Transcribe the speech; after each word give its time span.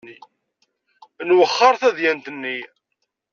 Nwexxer 1.27 1.73
tadyant-nni. 1.81 2.57